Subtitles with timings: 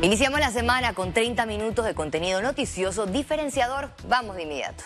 [0.00, 3.90] Iniciamos la semana con 30 minutos de contenido noticioso diferenciador.
[4.06, 4.84] Vamos de inmediato.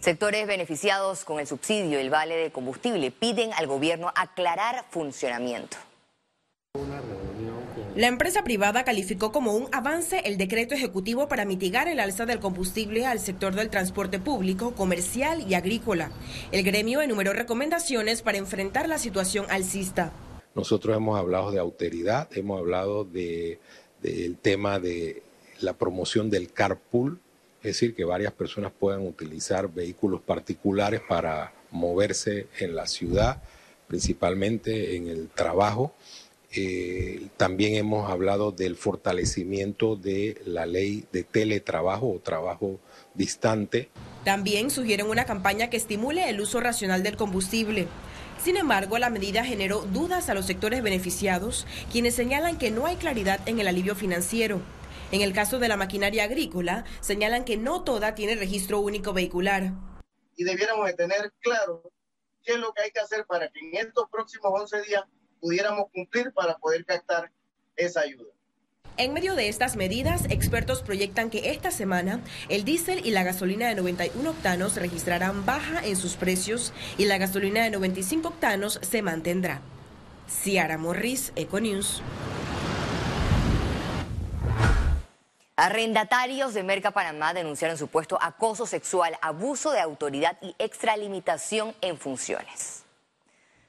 [0.00, 5.76] Sectores beneficiados con el subsidio y el vale de combustible piden al gobierno aclarar funcionamiento.
[7.94, 12.40] La empresa privada calificó como un avance el decreto ejecutivo para mitigar el alza del
[12.40, 16.10] combustible al sector del transporte público, comercial y agrícola.
[16.50, 20.12] El gremio enumeró recomendaciones para enfrentar la situación alcista.
[20.54, 23.58] Nosotros hemos hablado de austeridad, hemos hablado de
[24.04, 25.22] del tema de
[25.60, 27.18] la promoción del carpool,
[27.58, 33.42] es decir, que varias personas puedan utilizar vehículos particulares para moverse en la ciudad,
[33.88, 35.94] principalmente en el trabajo.
[36.56, 42.78] Eh, también hemos hablado del fortalecimiento de la ley de teletrabajo o trabajo
[43.14, 43.88] distante.
[44.24, 47.88] También sugieren una campaña que estimule el uso racional del combustible.
[48.44, 52.96] Sin embargo, la medida generó dudas a los sectores beneficiados, quienes señalan que no hay
[52.96, 54.60] claridad en el alivio financiero.
[55.12, 59.72] En el caso de la maquinaria agrícola, señalan que no toda tiene registro único vehicular.
[60.36, 61.90] Y debiéramos de tener claro
[62.42, 65.04] qué es lo que hay que hacer para que en estos próximos 11 días
[65.40, 67.32] pudiéramos cumplir para poder captar
[67.76, 68.33] esa ayuda.
[68.96, 73.66] En medio de estas medidas, expertos proyectan que esta semana el diésel y la gasolina
[73.66, 79.02] de 91 octanos registrarán baja en sus precios y la gasolina de 95 octanos se
[79.02, 79.62] mantendrá.
[80.28, 82.02] Ciara Morris, Econews.
[85.56, 92.83] Arrendatarios de Merca Panamá denunciaron supuesto acoso sexual, abuso de autoridad y extralimitación en funciones.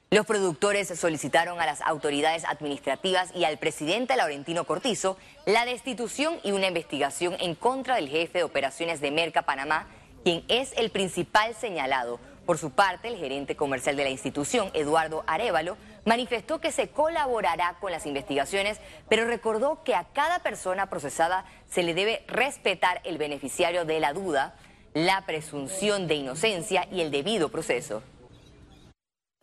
[0.08, 6.52] Los productores solicitaron a las autoridades administrativas y al presidente Laurentino Cortizo la destitución y
[6.52, 9.88] una investigación en contra del jefe de operaciones de Merca Panamá,
[10.22, 12.20] quien es el principal señalado.
[12.46, 17.76] Por su parte, el gerente comercial de la institución, Eduardo Arevalo, manifestó que se colaborará
[17.80, 23.18] con las investigaciones, pero recordó que a cada persona procesada se le debe respetar el
[23.18, 24.54] beneficiario de la duda,
[24.94, 28.04] la presunción de inocencia y el debido proceso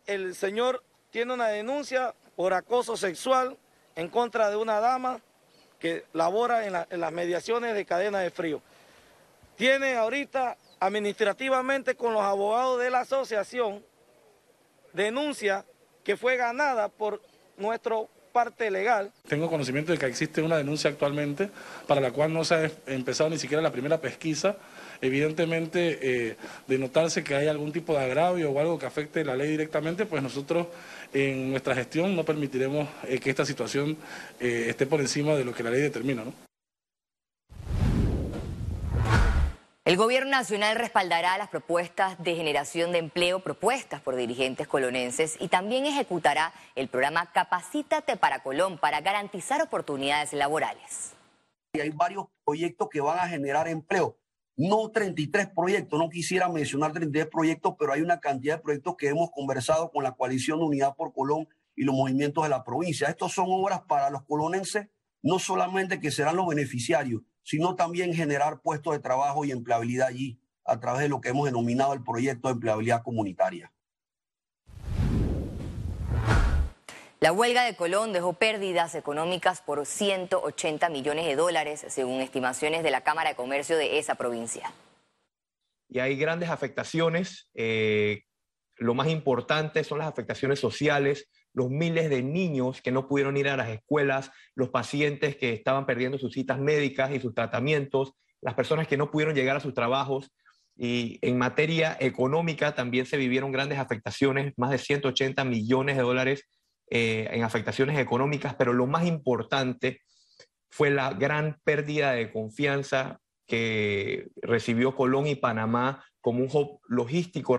[0.06, 3.56] el señor tiene una denuncia por acoso sexual
[3.96, 5.20] en contra de una dama
[5.78, 8.62] que labora en, las mediaciones de cadena de frío.
[9.56, 13.84] Tiene ahorita administrativamente con los abogados de la asociación
[14.92, 15.64] denuncia
[16.02, 17.20] que fue ganada por
[17.56, 19.12] nuestro parte legal.
[19.28, 21.50] Tengo conocimiento de que existe una denuncia actualmente
[21.86, 24.56] para la cual no se ha empezado ni siquiera la primera pesquisa
[25.04, 29.36] evidentemente eh, de notarse que hay algún tipo de agravio o algo que afecte la
[29.36, 30.68] ley directamente, pues nosotros
[31.12, 33.96] en nuestra gestión no permitiremos eh, que esta situación
[34.40, 36.24] eh, esté por encima de lo que la ley determina.
[39.84, 45.48] El Gobierno Nacional respaldará las propuestas de generación de empleo propuestas por dirigentes colonenses y
[45.48, 51.12] también ejecutará el programa Capacítate para Colón para garantizar oportunidades laborales.
[51.74, 54.16] Hay varios proyectos que van a generar empleo
[54.56, 59.08] no 33 proyectos, no quisiera mencionar 33 proyectos, pero hay una cantidad de proyectos que
[59.08, 63.08] hemos conversado con la coalición de Unidad por Colón y los movimientos de la provincia.
[63.08, 64.88] Estos son obras para los colonenses,
[65.22, 70.40] no solamente que serán los beneficiarios, sino también generar puestos de trabajo y empleabilidad allí
[70.64, 73.73] a través de lo que hemos denominado el proyecto de empleabilidad comunitaria.
[77.24, 82.90] La huelga de Colón dejó pérdidas económicas por 180 millones de dólares, según estimaciones de
[82.90, 84.70] la Cámara de Comercio de esa provincia.
[85.88, 87.48] Y hay grandes afectaciones.
[87.54, 88.24] Eh,
[88.76, 93.48] lo más importante son las afectaciones sociales, los miles de niños que no pudieron ir
[93.48, 98.12] a las escuelas, los pacientes que estaban perdiendo sus citas médicas y sus tratamientos,
[98.42, 100.30] las personas que no pudieron llegar a sus trabajos.
[100.76, 106.44] Y en materia económica también se vivieron grandes afectaciones, más de 180 millones de dólares
[106.96, 110.02] eh, en afectaciones económicas, pero lo más importante
[110.70, 113.18] fue la gran pérdida de confianza
[113.48, 117.58] que recibió Colón y Panamá como un hub logístico.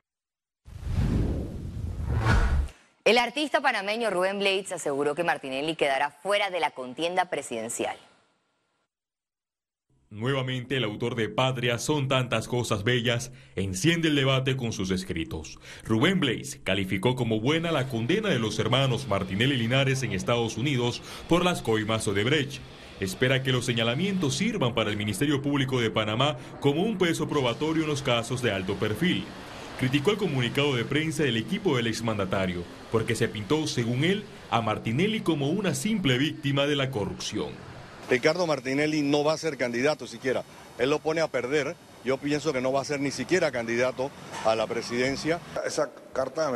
[3.03, 7.97] El artista panameño Rubén Blades aseguró que Martinelli quedará fuera de la contienda presidencial.
[10.15, 15.59] Nuevamente el autor de Patria son tantas cosas bellas enciende el debate con sus escritos.
[15.83, 21.01] Rubén Blaze calificó como buena la condena de los hermanos Martinelli Linares en Estados Unidos
[21.27, 22.62] por las coimas de Brecht.
[23.01, 27.83] Espera que los señalamientos sirvan para el Ministerio Público de Panamá como un peso probatorio
[27.83, 29.25] en los casos de alto perfil.
[29.81, 34.61] Criticó el comunicado de prensa del equipo del exmandatario porque se pintó, según él, a
[34.61, 37.75] Martinelli como una simple víctima de la corrupción.
[38.10, 40.44] Ricardo Martinelli no va a ser candidato siquiera.
[40.78, 41.75] Él lo pone a perder.
[42.04, 44.12] Yo pienso que no va a ser ni siquiera candidato
[44.46, 45.40] a la presidencia.
[45.66, 46.52] Esa carta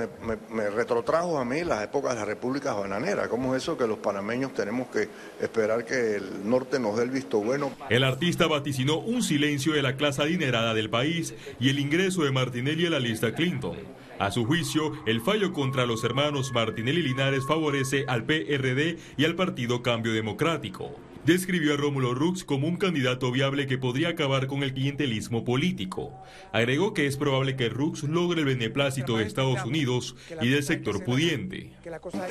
[0.51, 3.29] me, retrotrajo a mí las épocas de las repúblicas bananeras.
[3.29, 5.09] ¿Cómo es eso que los panameños tenemos que
[5.41, 7.71] esperar que el norte nos dé el visto bueno?
[7.89, 12.31] El artista vaticinó un silencio de la clase adinerada del país y el ingreso de
[12.31, 13.77] Martinelli a la lista Clinton.
[14.19, 19.33] A su juicio, el fallo contra los hermanos Martinelli Linares favorece al PRD y al
[19.33, 20.93] Partido Cambio Democrático
[21.29, 26.11] describió a Rómulo Rux como un candidato viable que podría acabar con el clientelismo político.
[26.51, 31.03] Agregó que es probable que Rux logre el beneplácito de Estados Unidos y del sector
[31.03, 31.71] pudiente.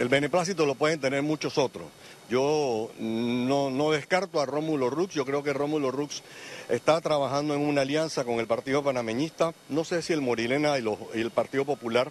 [0.01, 1.87] El beneplácito lo pueden tener muchos otros.
[2.29, 6.25] Yo no, descarto a Rómulo Rux, yo creo que Rómulo Rux
[6.69, 9.55] está trabajando en una alianza con el Partido Panameñista.
[9.69, 10.85] No sé si el Morilena y,
[11.15, 12.11] el Partido Popular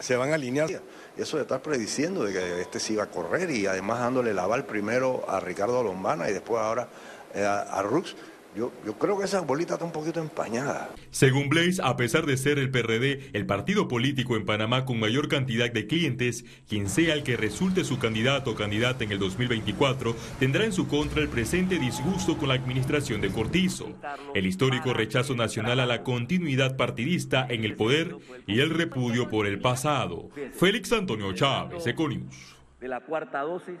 [0.00, 0.68] se van a alinear.
[1.16, 4.44] Eso de estar prediciendo de que este sí iba a correr y además dándole la
[4.44, 6.88] aval primero a Ricardo Lombana y después ahora
[7.34, 8.16] eh, a Rux,
[8.56, 10.90] yo, creo que esa bolita está un poquito empañada.
[11.10, 15.28] Según Blaze, a pesar de ser el PRD el partido político en Panamá con mayor
[15.28, 20.14] cantidad de clientes, quien sea el que resulte su candidato o candidata en el 2024
[20.38, 23.88] tendrá en su contra el presente disgusto con la administración de Cortizo,
[24.34, 28.16] el histórico rechazo nacional a la continuidad partidista en el poder
[28.46, 30.30] y el repudio por el pasado.
[30.52, 32.56] Félix Antonio Chávez, Econius.
[32.80, 33.78] De la cuarta dosis.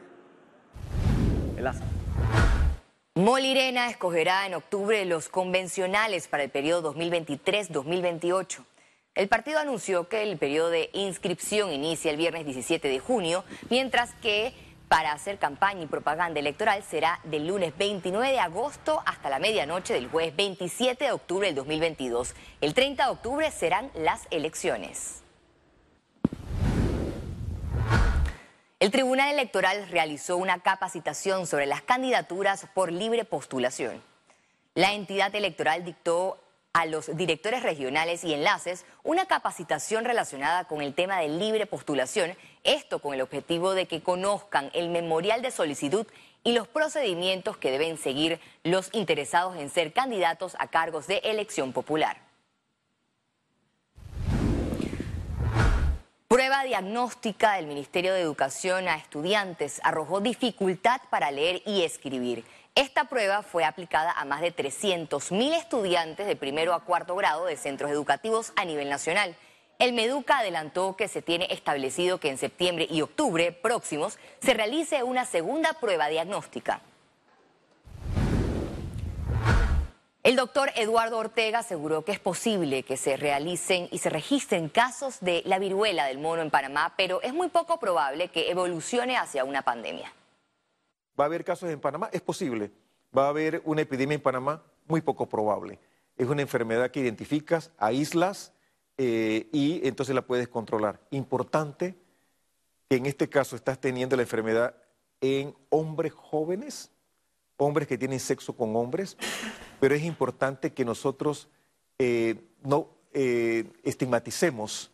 [3.16, 8.64] Molirena escogerá en octubre los convencionales para el periodo 2023-2028.
[9.14, 14.12] El partido anunció que el periodo de inscripción inicia el viernes 17 de junio, mientras
[14.14, 14.52] que
[14.88, 19.94] para hacer campaña y propaganda electoral será del lunes 29 de agosto hasta la medianoche
[19.94, 22.34] del jueves 27 de octubre del 2022.
[22.60, 25.23] El 30 de octubre serán las elecciones.
[28.84, 34.02] El Tribunal Electoral realizó una capacitación sobre las candidaturas por libre postulación.
[34.74, 36.38] La entidad electoral dictó
[36.74, 42.36] a los directores regionales y enlaces una capacitación relacionada con el tema de libre postulación,
[42.62, 46.06] esto con el objetivo de que conozcan el memorial de solicitud
[46.42, 51.72] y los procedimientos que deben seguir los interesados en ser candidatos a cargos de elección
[51.72, 52.23] popular.
[56.34, 62.44] Prueba diagnóstica del Ministerio de Educación a estudiantes arrojó dificultad para leer y escribir.
[62.74, 67.56] Esta prueba fue aplicada a más de 300.000 estudiantes de primero a cuarto grado de
[67.56, 69.36] centros educativos a nivel nacional.
[69.78, 75.04] El Meduca adelantó que se tiene establecido que en septiembre y octubre próximos se realice
[75.04, 76.80] una segunda prueba diagnóstica.
[80.24, 85.20] El doctor Eduardo Ortega aseguró que es posible que se realicen y se registren casos
[85.20, 89.44] de la viruela del mono en Panamá, pero es muy poco probable que evolucione hacia
[89.44, 90.10] una pandemia.
[91.20, 92.08] ¿Va a haber casos en Panamá?
[92.10, 92.70] Es posible.
[93.14, 94.62] ¿Va a haber una epidemia en Panamá?
[94.86, 95.78] Muy poco probable.
[96.16, 98.54] Es una enfermedad que identificas, aíslas
[98.96, 101.00] eh, y entonces la puedes controlar.
[101.10, 101.96] Importante
[102.88, 104.74] que en este caso estás teniendo la enfermedad
[105.20, 106.90] en hombres jóvenes
[107.56, 109.16] hombres que tienen sexo con hombres,
[109.84, 111.46] pero es importante que nosotros
[111.98, 114.90] eh, no eh, estigmaticemos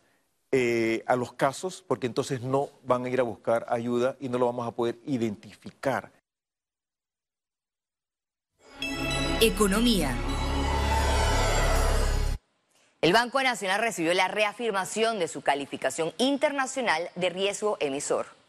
[0.51, 4.37] eh, a los casos porque entonces no van a ir a buscar ayuda y no
[4.37, 6.11] lo vamos a poder identificar.
[9.39, 10.13] Economía.
[12.99, 18.40] El Banco Nacional recibió la reafirmación de su calificación internacional de riesgo emisor.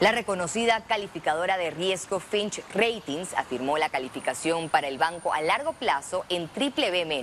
[0.00, 5.74] La reconocida calificadora de riesgo Finch Ratings afirmó la calificación para el banco a largo
[5.74, 7.22] plazo en triple B-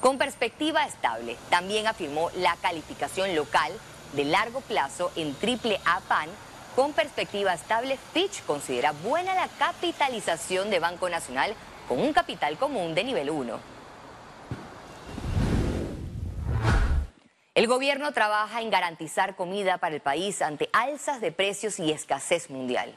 [0.00, 1.36] con perspectiva estable.
[1.50, 3.70] También afirmó la calificación local
[4.14, 6.28] de largo plazo en triple A PAN
[6.74, 7.96] con perspectiva estable.
[8.12, 11.54] Fitch considera buena la capitalización de Banco Nacional
[11.88, 13.75] con un capital común de nivel 1.
[17.56, 22.50] El gobierno trabaja en garantizar comida para el país ante alzas de precios y escasez
[22.50, 22.94] mundial.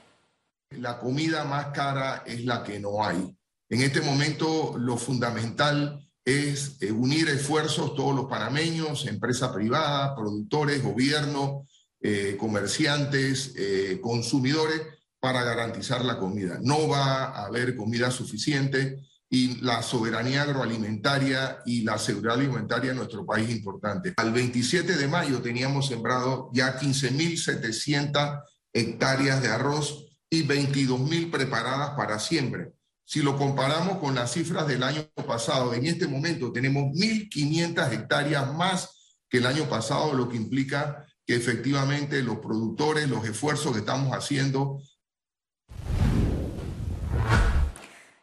[0.72, 3.38] La comida más cara es la que no hay.
[3.70, 10.84] En este momento lo fundamental es eh, unir esfuerzos todos los panameños, empresa privada, productores,
[10.84, 11.66] gobierno,
[12.02, 14.82] eh, comerciantes, eh, consumidores,
[15.22, 16.60] para garantizar la comida.
[16.62, 22.98] No va a haber comida suficiente y la soberanía agroalimentaria y la seguridad alimentaria en
[22.98, 24.14] nuestro país es importante.
[24.18, 28.42] Al 27 de mayo teníamos sembrado ya 15.700
[28.74, 32.70] hectáreas de arroz y 22.000 preparadas para siembra.
[33.06, 38.54] Si lo comparamos con las cifras del año pasado, en este momento tenemos 1.500 hectáreas
[38.54, 43.80] más que el año pasado, lo que implica que efectivamente los productores, los esfuerzos que
[43.80, 44.82] estamos haciendo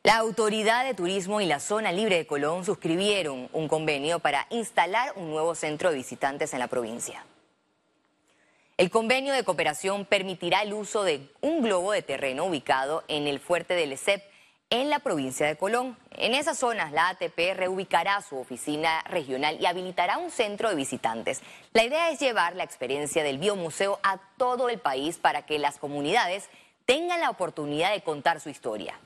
[0.06, 5.12] La Autoridad de Turismo y la Zona Libre de Colón suscribieron un convenio para instalar
[5.16, 7.24] un nuevo centro de visitantes en la provincia.
[8.76, 13.40] El convenio de cooperación permitirá el uso de un globo de terreno ubicado en el
[13.40, 14.22] fuerte del ESEP
[14.70, 15.98] en la provincia de Colón.
[16.12, 21.42] En esas zonas, la ATP reubicará su oficina regional y habilitará un centro de visitantes.
[21.72, 25.78] La idea es llevar la experiencia del biomuseo a todo el país para que las
[25.78, 26.48] comunidades
[26.84, 29.00] tengan la oportunidad de contar su historia.